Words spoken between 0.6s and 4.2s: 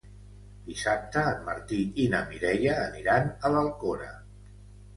Dissabte en Martí i na Mireia aniran a l'Alcora.